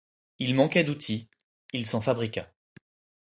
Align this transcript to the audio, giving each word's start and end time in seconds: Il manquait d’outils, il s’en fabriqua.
Il 0.39 0.55
manquait 0.55 0.83
d’outils, 0.83 1.29
il 1.73 1.85
s’en 1.85 2.01
fabriqua. 2.01 2.51